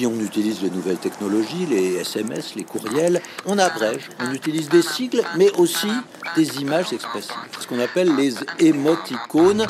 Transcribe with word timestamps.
Si 0.00 0.06
on 0.06 0.18
utilise 0.18 0.62
les 0.62 0.70
nouvelles 0.70 0.96
technologies, 0.96 1.66
les 1.66 1.96
SMS, 1.96 2.54
les 2.56 2.64
courriels, 2.64 3.20
on 3.44 3.58
abrège, 3.58 4.08
on 4.18 4.32
utilise 4.32 4.70
des 4.70 4.80
sigles, 4.80 5.22
mais 5.36 5.50
aussi 5.58 5.90
des 6.36 6.56
images 6.62 6.90
expressives, 6.94 7.34
ce 7.60 7.66
qu'on 7.66 7.80
appelle 7.80 8.16
les 8.16 8.32
émoticônes. 8.60 9.66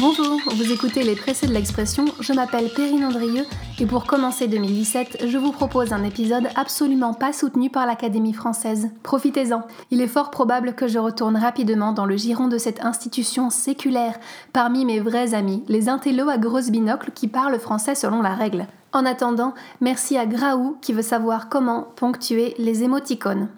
Bonjour, 0.00 0.40
vous 0.46 0.72
écoutez 0.72 1.02
les 1.02 1.14
Pressés 1.14 1.46
de 1.46 1.52
l'expression, 1.52 2.06
je 2.20 2.32
m'appelle 2.32 2.70
Perrine 2.74 3.04
Andrieux 3.04 3.44
et 3.78 3.84
pour 3.84 4.06
commencer 4.06 4.48
2017, 4.48 5.26
je 5.26 5.36
vous 5.36 5.52
propose 5.52 5.92
un 5.92 6.04
épisode 6.04 6.48
absolument 6.56 7.12
pas 7.12 7.34
soutenu 7.34 7.68
par 7.68 7.84
l'Académie 7.84 8.32
française. 8.32 8.88
Profitez-en, 9.02 9.60
il 9.90 10.00
est 10.00 10.06
fort 10.06 10.30
probable 10.30 10.72
que 10.72 10.88
je 10.88 10.98
retourne 10.98 11.36
rapidement 11.36 11.92
dans 11.92 12.06
le 12.06 12.16
giron 12.16 12.48
de 12.48 12.56
cette 12.56 12.82
institution 12.82 13.50
séculaire, 13.50 14.18
parmi 14.54 14.86
mes 14.86 15.00
vrais 15.00 15.34
amis, 15.34 15.64
les 15.68 15.90
intellos 15.90 16.30
à 16.30 16.38
grosses 16.38 16.70
binocles 16.70 17.10
qui 17.14 17.28
parlent 17.28 17.60
français 17.60 17.94
selon 17.94 18.22
la 18.22 18.34
règle. 18.34 18.68
En 18.94 19.04
attendant, 19.04 19.52
merci 19.82 20.16
à 20.16 20.24
Graou 20.24 20.78
qui 20.80 20.94
veut 20.94 21.02
savoir 21.02 21.50
comment 21.50 21.88
ponctuer 21.96 22.54
les 22.56 22.84
émoticônes. 22.84 23.50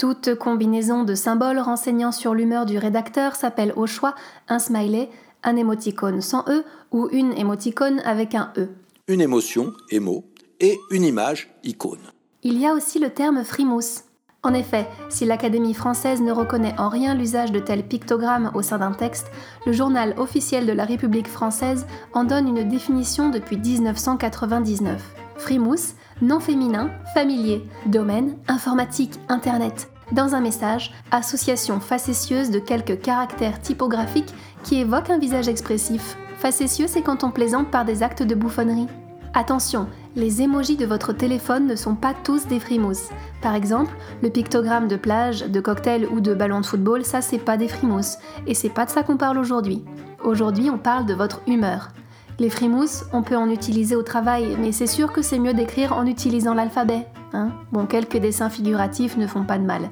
Toute 0.00 0.34
combinaison 0.34 1.04
de 1.04 1.14
symboles 1.14 1.58
renseignant 1.58 2.10
sur 2.10 2.32
l'humeur 2.32 2.64
du 2.64 2.78
rédacteur 2.78 3.34
s'appelle 3.34 3.74
au 3.76 3.86
choix 3.86 4.14
un 4.48 4.58
smiley, 4.58 5.10
un 5.42 5.56
émoticône 5.56 6.22
sans 6.22 6.42
E 6.48 6.64
ou 6.90 7.10
une 7.12 7.34
émoticône 7.34 8.00
avec 8.06 8.34
un 8.34 8.50
E. 8.56 8.68
Une 9.08 9.20
émotion, 9.20 9.74
émo, 9.90 10.24
et 10.58 10.78
une 10.90 11.04
image, 11.04 11.50
icône. 11.64 11.98
Il 12.42 12.58
y 12.58 12.64
a 12.64 12.72
aussi 12.72 12.98
le 12.98 13.10
terme 13.10 13.44
frimousse. 13.44 14.04
En 14.42 14.54
effet, 14.54 14.86
si 15.10 15.26
l'Académie 15.26 15.74
française 15.74 16.22
ne 16.22 16.32
reconnaît 16.32 16.74
en 16.78 16.88
rien 16.88 17.14
l'usage 17.14 17.52
de 17.52 17.60
tels 17.60 17.86
pictogrammes 17.86 18.52
au 18.54 18.62
sein 18.62 18.78
d'un 18.78 18.92
texte, 18.92 19.30
le 19.66 19.72
journal 19.72 20.14
officiel 20.16 20.64
de 20.64 20.72
la 20.72 20.86
République 20.86 21.28
française 21.28 21.86
en 22.14 22.24
donne 22.24 22.48
une 22.48 22.66
définition 22.66 23.28
depuis 23.28 23.58
1999. 23.58 25.14
Frimousse, 25.36 25.92
nom 26.22 26.40
féminin, 26.40 26.90
familier, 27.14 27.64
domaine, 27.86 28.36
informatique, 28.48 29.14
internet. 29.28 29.90
Dans 30.12 30.34
un 30.34 30.40
message, 30.40 30.92
association 31.12 31.80
facétieuse 31.80 32.50
de 32.50 32.58
quelques 32.58 33.00
caractères 33.00 33.60
typographiques 33.60 34.34
qui 34.62 34.80
évoquent 34.80 35.10
un 35.10 35.18
visage 35.18 35.48
expressif. 35.48 36.16
Facétieux, 36.36 36.86
c'est 36.88 37.02
quand 37.02 37.24
on 37.24 37.30
plaisante 37.30 37.70
par 37.70 37.84
des 37.84 38.02
actes 38.02 38.22
de 38.22 38.34
bouffonnerie. 38.34 38.88
Attention, 39.32 39.86
les 40.16 40.42
émojis 40.42 40.76
de 40.76 40.86
votre 40.86 41.12
téléphone 41.12 41.66
ne 41.66 41.76
sont 41.76 41.94
pas 41.94 42.14
tous 42.24 42.48
des 42.48 42.58
frimousses. 42.58 43.10
Par 43.40 43.54
exemple, 43.54 43.94
le 44.22 44.30
pictogramme 44.30 44.88
de 44.88 44.96
plage, 44.96 45.42
de 45.42 45.60
cocktail 45.60 46.06
ou 46.06 46.20
de 46.20 46.34
ballon 46.34 46.60
de 46.60 46.66
football, 46.66 47.04
ça 47.04 47.22
c'est 47.22 47.38
pas 47.38 47.56
des 47.56 47.68
frimousses. 47.68 48.18
Et 48.46 48.54
c'est 48.54 48.70
pas 48.70 48.86
de 48.86 48.90
ça 48.90 49.04
qu'on 49.04 49.16
parle 49.16 49.38
aujourd'hui. 49.38 49.84
Aujourd'hui, 50.24 50.68
on 50.68 50.78
parle 50.78 51.06
de 51.06 51.14
votre 51.14 51.40
humeur. 51.46 51.90
Les 52.40 52.48
frimousses, 52.48 53.04
on 53.12 53.22
peut 53.22 53.36
en 53.36 53.50
utiliser 53.50 53.94
au 53.94 54.02
travail, 54.02 54.56
mais 54.58 54.72
c'est 54.72 54.86
sûr 54.86 55.12
que 55.12 55.20
c'est 55.20 55.38
mieux 55.38 55.52
d'écrire 55.52 55.92
en 55.92 56.06
utilisant 56.06 56.54
l'alphabet. 56.54 57.06
Hein 57.34 57.52
bon, 57.70 57.84
quelques 57.84 58.16
dessins 58.16 58.48
figuratifs 58.48 59.18
ne 59.18 59.26
font 59.26 59.44
pas 59.44 59.58
de 59.58 59.64
mal. 59.64 59.90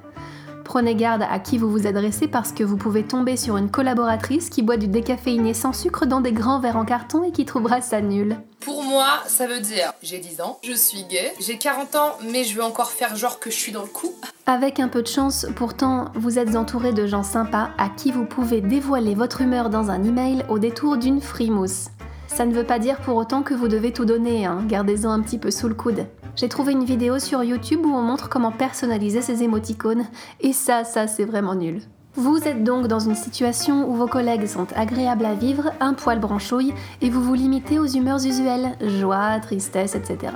Prenez 0.65 0.95
garde 0.95 1.27
à 1.31 1.39
qui 1.41 1.59
vous 1.59 1.71
vous 1.71 1.87
adressez 1.87 2.27
parce 2.27 2.53
que 2.53 2.65
vous 2.65 2.79
pouvez 2.79 3.03
tomber 3.03 3.37
sur 3.37 3.59
une 3.59 3.71
collaboratrice 3.71 4.49
qui 4.49 4.63
boit 4.63 4.79
du 4.79 4.89
décaféiné 4.89 5.53
sans 5.53 5.75
sucre 5.75 6.07
dans 6.07 6.23
des 6.23 6.33
grands 6.33 6.59
verres 6.59 6.79
en 6.79 6.87
carton 6.87 7.23
et 7.23 7.33
qui 7.33 7.45
trouvera 7.45 7.83
ça 7.83 8.01
nul. 8.01 8.39
Pour 8.61 8.83
moi, 8.83 9.09
ça 9.27 9.47
veut 9.47 9.61
dire 9.61 9.93
j'ai 10.03 10.19
10 10.19 10.41
ans, 10.41 10.59
je 10.65 10.73
suis 10.73 11.05
gay, 11.05 11.35
j'ai 11.41 11.59
40 11.59 11.97
ans, 11.97 12.13
mais 12.33 12.45
je 12.45 12.57
veux 12.57 12.65
encore 12.65 12.91
faire 12.91 13.15
genre 13.15 13.41
que 13.41 13.51
je 13.51 13.57
suis 13.57 13.73
dans 13.73 13.83
le 13.83 13.89
coup. 13.89 14.15
Avec 14.47 14.81
un 14.81 14.89
peu 14.89 15.03
de 15.03 15.07
chance, 15.07 15.47
pourtant, 15.55 16.07
vous 16.15 16.39
êtes 16.39 16.57
entouré 16.57 16.95
de 16.95 17.07
gens 17.07 17.23
sympas 17.23 17.69
à 17.77 17.91
qui 17.91 18.11
vous 18.11 18.25
pouvez 18.25 18.63
dévoiler 18.63 19.15
votre 19.15 19.43
humeur 19.43 19.69
dans 19.69 19.91
un 19.91 20.03
email 20.03 20.47
au 20.49 20.59
détour 20.59 20.97
d'une 20.97 21.21
frimousse. 21.21 21.89
Ça 22.29 22.47
ne 22.47 22.55
veut 22.55 22.65
pas 22.65 22.79
dire 22.79 22.99
pour 22.99 23.17
autant 23.17 23.43
que 23.43 23.55
vous 23.55 23.67
devez 23.67 23.93
tout 23.93 24.05
donner, 24.05 24.47
hein. 24.47 24.63
gardez-en 24.69 25.11
un 25.11 25.21
petit 25.21 25.39
peu 25.39 25.51
sous 25.51 25.67
le 25.67 25.75
coude. 25.75 26.07
J'ai 26.37 26.49
trouvé 26.49 26.73
une 26.73 26.85
vidéo 26.85 27.19
sur 27.19 27.43
YouTube 27.43 27.85
où 27.85 27.93
on 27.93 28.03
montre 28.03 28.29
comment 28.29 28.53
personnaliser 28.53 29.23
ces 29.23 29.43
émoticônes, 29.43 30.05
et 30.41 30.53
ça, 30.53 30.85
ça 30.85 31.09
c'est 31.09 31.25
vraiment 31.25 31.57
nul. 31.57 31.81
Vous 32.15 32.47
êtes 32.47 32.63
donc 32.63 32.87
dans 32.87 33.01
une 33.01 33.15
situation 33.15 33.91
où 33.91 33.95
vos 33.95 34.07
collègues 34.07 34.47
sont 34.47 34.67
agréables 34.77 35.25
à 35.25 35.35
vivre, 35.35 35.73
un 35.81 35.95
poil 35.95 36.21
branchouille, 36.21 36.75
et 37.01 37.11
vous 37.11 37.23
vous 37.23 37.35
limitez 37.35 37.79
aux 37.79 37.87
humeurs 37.87 38.25
usuelles, 38.25 38.77
joie, 38.81 39.41
tristesse, 39.41 39.95
etc. 39.95 40.33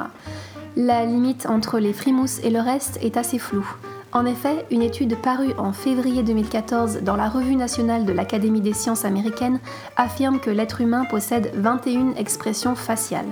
La 0.74 1.04
limite 1.04 1.46
entre 1.46 1.78
les 1.78 1.92
frimousses 1.92 2.40
et 2.42 2.50
le 2.50 2.60
reste 2.60 2.98
est 3.02 3.16
assez 3.16 3.38
floue. 3.38 3.68
En 4.14 4.26
effet, 4.26 4.66
une 4.70 4.82
étude 4.82 5.16
parue 5.16 5.54
en 5.56 5.72
février 5.72 6.22
2014 6.22 6.98
dans 7.02 7.16
la 7.16 7.30
Revue 7.30 7.56
nationale 7.56 8.04
de 8.04 8.12
l'Académie 8.12 8.60
des 8.60 8.74
sciences 8.74 9.06
américaines 9.06 9.58
affirme 9.96 10.38
que 10.38 10.50
l'être 10.50 10.82
humain 10.82 11.06
possède 11.06 11.50
21 11.54 12.14
expressions 12.16 12.74
faciales. 12.74 13.28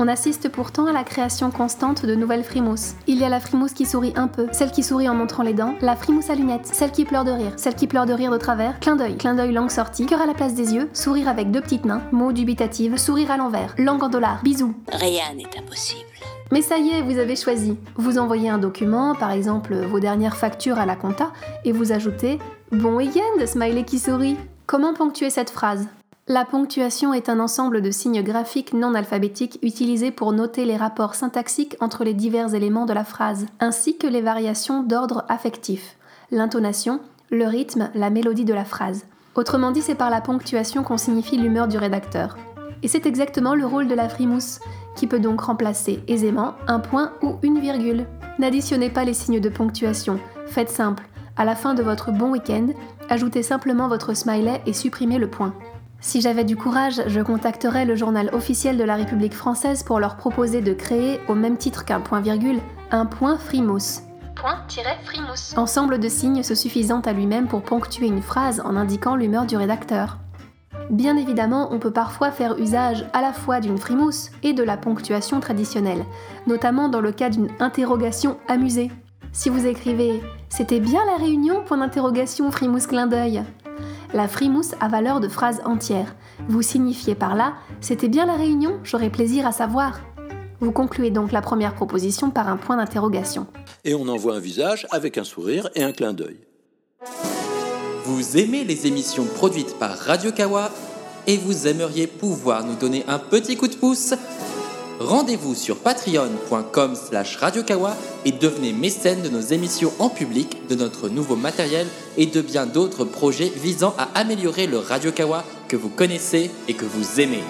On 0.00 0.08
assiste 0.08 0.48
pourtant 0.48 0.86
à 0.86 0.92
la 0.92 1.04
création 1.04 1.50
constante 1.50 2.06
de 2.06 2.14
nouvelles 2.14 2.42
frimousses. 2.42 2.94
Il 3.06 3.18
y 3.18 3.24
a 3.24 3.28
la 3.28 3.38
frimousse 3.38 3.74
qui 3.74 3.86
sourit 3.86 4.14
un 4.16 4.26
peu, 4.26 4.48
celle 4.50 4.72
qui 4.72 4.82
sourit 4.82 5.08
en 5.08 5.14
montrant 5.14 5.42
les 5.44 5.52
dents, 5.52 5.74
la 5.80 5.94
frimousse 5.94 6.30
à 6.30 6.34
lunettes, 6.34 6.66
celle 6.66 6.90
qui 6.90 7.04
pleure 7.04 7.24
de 7.24 7.30
rire, 7.30 7.52
celle 7.56 7.74
qui 7.74 7.86
pleure 7.86 8.06
de 8.06 8.14
rire 8.14 8.32
de 8.32 8.38
travers, 8.38 8.80
clin 8.80 8.96
d'œil, 8.96 9.16
clin 9.16 9.34
d'œil 9.34 9.52
langue 9.52 9.70
sortie, 9.70 10.06
cœur 10.06 10.22
à 10.22 10.26
la 10.26 10.34
place 10.34 10.54
des 10.54 10.74
yeux, 10.74 10.88
sourire 10.92 11.28
avec 11.28 11.52
deux 11.52 11.60
petites 11.60 11.84
mains, 11.84 12.02
mots 12.10 12.32
dubitative, 12.32 12.96
sourire 12.96 13.30
à 13.30 13.36
l'envers, 13.36 13.74
langue 13.78 14.02
en 14.02 14.08
dollars, 14.08 14.42
bisous. 14.42 14.74
Rien 14.90 15.34
n'est 15.36 15.58
impossible. 15.58 16.08
Mais 16.52 16.62
ça 16.62 16.78
y 16.78 16.90
est, 16.90 17.02
vous 17.02 17.18
avez 17.18 17.36
choisi. 17.36 17.76
Vous 17.96 18.18
envoyez 18.18 18.48
un 18.48 18.58
document, 18.58 19.14
par 19.14 19.30
exemple 19.30 19.74
vos 19.74 20.00
dernières 20.00 20.36
factures 20.36 20.78
à 20.78 20.86
la 20.86 20.96
compta, 20.96 21.32
et 21.64 21.72
vous 21.72 21.92
ajoutez 21.92 22.38
Bon 22.72 22.96
week-end, 22.96 23.46
smiley 23.46 23.84
qui 23.84 23.98
sourit. 23.98 24.36
Comment 24.66 24.94
ponctuer 24.94 25.30
cette 25.30 25.50
phrase? 25.50 25.86
La 26.26 26.44
ponctuation 26.44 27.12
est 27.12 27.28
un 27.28 27.40
ensemble 27.40 27.82
de 27.82 27.90
signes 27.90 28.22
graphiques 28.22 28.72
non 28.72 28.94
alphabétiques 28.94 29.58
utilisés 29.62 30.12
pour 30.12 30.32
noter 30.32 30.64
les 30.64 30.76
rapports 30.76 31.14
syntaxiques 31.14 31.76
entre 31.80 32.04
les 32.04 32.14
divers 32.14 32.54
éléments 32.54 32.86
de 32.86 32.92
la 32.92 33.04
phrase, 33.04 33.46
ainsi 33.58 33.96
que 33.96 34.06
les 34.06 34.20
variations 34.20 34.82
d'ordre 34.82 35.24
affectif, 35.28 35.96
l'intonation, 36.30 37.00
le 37.30 37.46
rythme, 37.46 37.90
la 37.94 38.10
mélodie 38.10 38.44
de 38.44 38.54
la 38.54 38.64
phrase. 38.64 39.06
Autrement 39.34 39.70
dit, 39.70 39.82
c'est 39.82 39.94
par 39.94 40.10
la 40.10 40.20
ponctuation 40.20 40.82
qu'on 40.82 40.98
signifie 40.98 41.36
l'humeur 41.36 41.68
du 41.68 41.78
rédacteur. 41.78 42.36
Et 42.82 42.88
c'est 42.88 43.06
exactement 43.06 43.54
le 43.54 43.66
rôle 43.66 43.88
de 43.88 43.94
la 43.94 44.08
frimousse, 44.08 44.60
qui 44.96 45.06
peut 45.06 45.20
donc 45.20 45.40
remplacer 45.40 46.02
aisément 46.08 46.54
un 46.66 46.80
point 46.80 47.12
ou 47.22 47.36
une 47.42 47.60
virgule. 47.60 48.06
N'additionnez 48.38 48.90
pas 48.90 49.04
les 49.04 49.14
signes 49.14 49.40
de 49.40 49.48
ponctuation, 49.48 50.18
faites 50.46 50.70
simple. 50.70 51.04
À 51.36 51.44
la 51.44 51.54
fin 51.54 51.74
de 51.74 51.82
votre 51.82 52.10
bon 52.10 52.30
week-end, 52.32 52.68
ajoutez 53.08 53.42
simplement 53.42 53.88
votre 53.88 54.14
smiley 54.14 54.60
et 54.66 54.72
supprimez 54.72 55.18
le 55.18 55.30
point. 55.30 55.54
Si 56.02 56.22
j'avais 56.22 56.44
du 56.44 56.56
courage, 56.56 57.02
je 57.06 57.20
contacterais 57.20 57.84
le 57.84 57.94
journal 57.94 58.30
officiel 58.32 58.78
de 58.78 58.84
la 58.84 58.96
République 58.96 59.34
française 59.34 59.82
pour 59.82 60.00
leur 60.00 60.16
proposer 60.16 60.62
de 60.62 60.72
créer, 60.72 61.20
au 61.28 61.34
même 61.34 61.58
titre 61.58 61.84
qu'un 61.84 62.00
point-virgule, 62.00 62.60
un 62.90 63.04
point 63.04 63.36
frimousse. 63.36 64.00
Point-frimousse. 64.34 65.54
Ensemble 65.58 65.98
de 65.98 66.08
signes 66.08 66.42
se 66.42 66.54
suffisant 66.54 67.00
à 67.00 67.12
lui-même 67.12 67.46
pour 67.46 67.60
ponctuer 67.60 68.06
une 68.06 68.22
phrase 68.22 68.62
en 68.64 68.76
indiquant 68.76 69.14
l'humeur 69.14 69.44
du 69.44 69.58
rédacteur. 69.58 70.16
Bien 70.90 71.16
évidemment, 71.16 71.68
on 71.70 71.78
peut 71.78 71.92
parfois 71.92 72.32
faire 72.32 72.58
usage 72.58 73.06
à 73.12 73.22
la 73.22 73.32
fois 73.32 73.60
d'une 73.60 73.78
frimousse 73.78 74.32
et 74.42 74.52
de 74.52 74.64
la 74.64 74.76
ponctuation 74.76 75.38
traditionnelle, 75.38 76.04
notamment 76.48 76.88
dans 76.88 77.00
le 77.00 77.12
cas 77.12 77.30
d'une 77.30 77.48
interrogation 77.60 78.38
amusée. 78.48 78.90
Si 79.32 79.48
vous 79.50 79.66
écrivez 79.66 80.20
C'était 80.48 80.80
bien 80.80 81.04
la 81.06 81.16
réunion 81.16 81.62
Point 81.64 81.78
d'interrogation 81.78 82.50
frimousse 82.50 82.88
clin 82.88 83.06
d'œil. 83.06 83.44
La 84.12 84.26
frimousse 84.26 84.74
a 84.80 84.88
valeur 84.88 85.20
de 85.20 85.28
phrase 85.28 85.60
entière. 85.64 86.16
Vous 86.48 86.62
signifiez 86.62 87.14
par 87.14 87.36
là 87.36 87.54
C'était 87.80 88.08
bien 88.08 88.26
la 88.26 88.34
réunion 88.34 88.80
J'aurais 88.82 89.10
plaisir 89.10 89.46
à 89.46 89.52
savoir. 89.52 90.00
Vous 90.58 90.72
concluez 90.72 91.12
donc 91.12 91.30
la 91.30 91.40
première 91.40 91.76
proposition 91.76 92.30
par 92.30 92.48
un 92.48 92.56
point 92.56 92.76
d'interrogation. 92.76 93.46
Et 93.84 93.94
on 93.94 94.08
envoie 94.08 94.34
un 94.34 94.40
visage 94.40 94.88
avec 94.90 95.18
un 95.18 95.24
sourire 95.24 95.70
et 95.76 95.84
un 95.84 95.92
clin 95.92 96.12
d'œil. 96.12 96.38
Vous 98.04 98.36
aimez 98.36 98.64
les 98.64 98.88
émissions 98.88 99.24
produites 99.24 99.78
par 99.78 99.96
Radio 99.96 100.32
Kawa? 100.32 100.70
Et 101.30 101.36
vous 101.36 101.68
aimeriez 101.68 102.08
pouvoir 102.08 102.64
nous 102.64 102.74
donner 102.74 103.04
un 103.06 103.20
petit 103.20 103.56
coup 103.56 103.68
de 103.68 103.76
pouce 103.76 104.14
Rendez-vous 104.98 105.54
sur 105.54 105.76
patreon.com 105.76 106.94
slash 106.96 107.36
radiokawa 107.36 107.96
et 108.24 108.32
devenez 108.32 108.72
mécène 108.72 109.22
de 109.22 109.28
nos 109.28 109.40
émissions 109.40 109.92
en 110.00 110.08
public, 110.08 110.66
de 110.68 110.74
notre 110.74 111.08
nouveau 111.08 111.36
matériel 111.36 111.86
et 112.16 112.26
de 112.26 112.40
bien 112.40 112.66
d'autres 112.66 113.04
projets 113.04 113.50
visant 113.62 113.94
à 113.96 114.08
améliorer 114.18 114.66
le 114.66 114.78
Radio 114.78 115.12
Kawa 115.12 115.44
que 115.68 115.76
vous 115.76 115.88
connaissez 115.88 116.50
et 116.66 116.74
que 116.74 116.84
vous 116.84 117.20
aimez. 117.20 117.44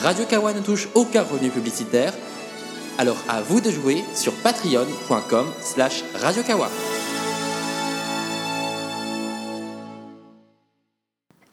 Radio 0.00 0.24
Kawa 0.24 0.52
ne 0.52 0.60
touche 0.60 0.88
aucun 0.94 1.24
revenu 1.24 1.50
publicitaire 1.50 2.14
Alors 2.98 3.18
à 3.28 3.42
vous 3.42 3.60
de 3.60 3.70
jouer 3.72 4.04
sur 4.14 4.32
patreon.com 4.32 5.46
slash 5.60 6.04
radiokawa. 6.14 6.68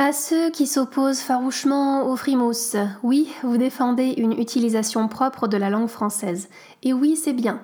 À 0.09 0.11
ceux 0.11 0.49
qui 0.49 0.65
s'opposent 0.65 1.19
farouchement 1.19 2.07
au 2.07 2.15
frimousse, 2.15 2.75
oui, 3.03 3.31
vous 3.43 3.59
défendez 3.59 4.15
une 4.17 4.31
utilisation 4.31 5.07
propre 5.07 5.47
de 5.47 5.55
la 5.55 5.69
langue 5.69 5.87
française. 5.87 6.49
Et 6.81 6.93
oui, 6.93 7.15
c'est 7.15 7.33
bien. 7.33 7.61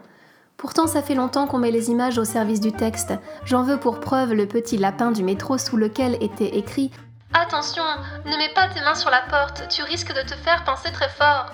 Pourtant, 0.55 0.85
ça 0.85 1.01
fait 1.01 1.15
longtemps 1.15 1.47
qu'on 1.47 1.57
met 1.57 1.71
les 1.71 1.89
images 1.89 2.19
au 2.19 2.23
service 2.23 2.59
du 2.59 2.71
texte. 2.71 3.13
J'en 3.45 3.63
veux 3.63 3.79
pour 3.79 3.99
preuve 3.99 4.35
le 4.35 4.47
petit 4.47 4.77
lapin 4.77 5.09
du 5.09 5.23
métro 5.23 5.57
sous 5.57 5.75
lequel 5.75 6.21
était 6.21 6.55
écrit 6.55 6.91
Attention, 7.33 7.81
ne 8.25 8.37
mets 8.37 8.53
pas 8.53 8.67
tes 8.67 8.81
mains 8.81 8.93
sur 8.93 9.09
la 9.09 9.23
porte, 9.27 9.67
tu 9.69 9.81
risques 9.81 10.13
de 10.13 10.21
te 10.21 10.35
faire 10.35 10.63
penser 10.65 10.91
très 10.91 11.09
fort. 11.09 11.51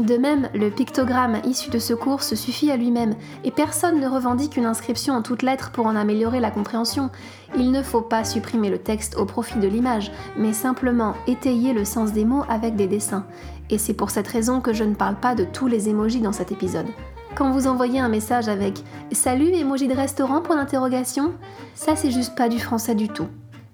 De 0.00 0.16
même, 0.16 0.48
le 0.54 0.70
pictogramme 0.70 1.42
issu 1.44 1.68
de 1.68 1.78
ce 1.78 1.92
cours 1.92 2.22
se 2.22 2.34
suffit 2.34 2.70
à 2.70 2.78
lui-même, 2.78 3.16
et 3.44 3.50
personne 3.50 4.00
ne 4.00 4.08
revendique 4.08 4.56
une 4.56 4.64
inscription 4.64 5.12
en 5.12 5.20
toutes 5.20 5.42
lettres 5.42 5.72
pour 5.72 5.84
en 5.84 5.94
améliorer 5.94 6.40
la 6.40 6.50
compréhension. 6.50 7.10
Il 7.54 7.70
ne 7.70 7.82
faut 7.82 8.00
pas 8.00 8.24
supprimer 8.24 8.70
le 8.70 8.78
texte 8.78 9.16
au 9.18 9.26
profit 9.26 9.58
de 9.58 9.68
l'image, 9.68 10.10
mais 10.38 10.54
simplement 10.54 11.14
étayer 11.26 11.74
le 11.74 11.84
sens 11.84 12.12
des 12.12 12.24
mots 12.24 12.44
avec 12.48 12.76
des 12.76 12.86
dessins. 12.86 13.26
Et 13.68 13.76
c'est 13.76 13.92
pour 13.92 14.08
cette 14.08 14.28
raison 14.28 14.62
que 14.62 14.72
je 14.72 14.84
ne 14.84 14.94
parle 14.94 15.16
pas 15.16 15.34
de 15.34 15.44
tous 15.44 15.66
les 15.66 15.90
émojis 15.90 16.22
dans 16.22 16.32
cet 16.32 16.50
épisode. 16.50 16.86
Quand 17.34 17.50
vous 17.50 17.66
envoyez 17.66 18.00
un 18.00 18.08
message 18.08 18.48
avec 18.48 18.82
Salut 19.12 19.52
emoji 19.52 19.86
de 19.86 19.94
restaurant? 19.94 20.40
pour 20.40 20.54
l'interrogation, 20.54 21.34
ça 21.74 21.94
c'est 21.94 22.10
juste 22.10 22.34
pas 22.34 22.48
du 22.48 22.58
français 22.58 22.94
du 22.94 23.08
tout. 23.08 23.28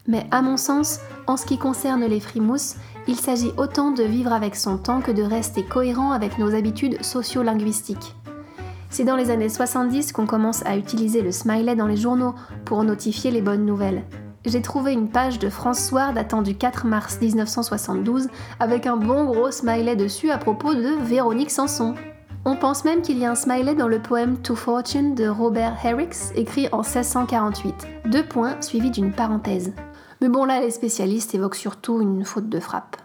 Mais 0.08 0.26
à 0.32 0.42
mon 0.42 0.56
sens, 0.56 0.98
en 1.28 1.36
ce 1.36 1.46
qui 1.46 1.56
concerne 1.56 2.04
les 2.04 2.20
frimousses, 2.20 2.76
il 3.08 3.16
s'agit 3.16 3.52
autant 3.56 3.90
de 3.90 4.02
vivre 4.02 4.32
avec 4.32 4.56
son 4.56 4.78
temps 4.78 5.00
que 5.00 5.12
de 5.12 5.22
rester 5.22 5.62
cohérent 5.62 6.12
avec 6.12 6.38
nos 6.38 6.54
habitudes 6.54 7.02
socio-linguistiques. 7.02 8.14
C'est 8.90 9.04
dans 9.04 9.16
les 9.16 9.30
années 9.30 9.48
70 9.48 10.12
qu'on 10.12 10.26
commence 10.26 10.64
à 10.64 10.76
utiliser 10.76 11.22
le 11.22 11.32
smiley 11.32 11.76
dans 11.76 11.86
les 11.86 11.96
journaux 11.96 12.34
pour 12.64 12.82
notifier 12.84 13.30
les 13.30 13.42
bonnes 13.42 13.64
nouvelles. 13.64 14.04
J'ai 14.44 14.62
trouvé 14.62 14.92
une 14.92 15.08
page 15.08 15.38
de 15.40 15.48
François 15.48 16.12
datant 16.12 16.40
du 16.40 16.56
4 16.56 16.86
mars 16.86 17.18
1972 17.20 18.28
avec 18.60 18.86
un 18.86 18.96
bon 18.96 19.24
gros 19.24 19.50
smiley 19.50 19.96
dessus 19.96 20.30
à 20.30 20.38
propos 20.38 20.74
de 20.74 21.02
Véronique 21.02 21.50
Sanson. 21.50 21.94
On 22.44 22.54
pense 22.54 22.84
même 22.84 23.02
qu'il 23.02 23.18
y 23.18 23.24
a 23.24 23.32
un 23.32 23.34
smiley 23.34 23.74
dans 23.74 23.88
le 23.88 23.98
poème 23.98 24.38
To 24.42 24.54
Fortune 24.54 25.16
de 25.16 25.26
Robert 25.26 25.76
Herricks, 25.84 26.32
écrit 26.36 26.68
en 26.70 26.82
1648. 26.82 27.88
Deux 28.06 28.24
points 28.24 28.62
suivis 28.62 28.92
d'une 28.92 29.12
parenthèse. 29.12 29.72
Mais 30.20 30.28
bon, 30.28 30.44
là, 30.44 30.60
les 30.60 30.70
spécialistes 30.70 31.34
évoquent 31.34 31.56
surtout 31.56 32.00
une 32.00 32.24
faute 32.24 32.48
de 32.48 32.60
frappe. 32.60 32.96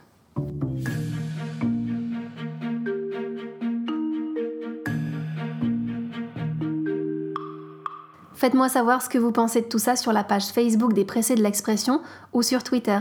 Faites-moi 8.33 8.69
savoir 8.69 9.03
ce 9.03 9.09
que 9.09 9.19
vous 9.19 9.31
pensez 9.31 9.61
de 9.61 9.67
tout 9.67 9.77
ça 9.77 9.95
sur 9.95 10.11
la 10.13 10.23
page 10.23 10.47
Facebook 10.47 10.93
des 10.93 11.05
Pressés 11.05 11.35
de 11.35 11.43
l'expression 11.43 12.01
ou 12.33 12.41
sur 12.41 12.63
Twitter. 12.63 12.97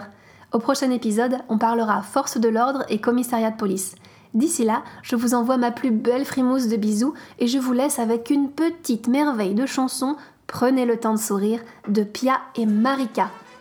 Au 0.52 0.58
prochain 0.58 0.90
épisode, 0.90 1.38
on 1.48 1.56
parlera 1.56 2.02
force 2.02 2.36
de 2.36 2.48
l'ordre 2.48 2.84
et 2.90 3.00
commissariat 3.00 3.50
de 3.50 3.56
police. 3.56 3.94
D'ici 4.34 4.64
là, 4.64 4.82
je 5.02 5.16
vous 5.16 5.32
envoie 5.32 5.56
ma 5.56 5.70
plus 5.70 5.92
belle 5.92 6.26
frimousse 6.26 6.68
de 6.68 6.76
bisous 6.76 7.14
et 7.38 7.46
je 7.46 7.58
vous 7.58 7.72
laisse 7.72 7.98
avec 7.98 8.28
une 8.30 8.50
petite 8.50 9.08
merveille 9.08 9.54
de 9.54 9.64
chanson 9.66 10.16
Prenez 10.46 10.84
le 10.84 10.98
temps 10.98 11.14
de 11.14 11.18
sourire 11.18 11.60
de 11.88 12.02
Pia 12.02 12.40
et 12.56 12.66
Marika. 12.66 13.30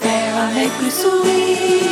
faire 0.00 0.34
avec 0.48 0.70
le 0.82 0.90
sourire. 0.90 1.86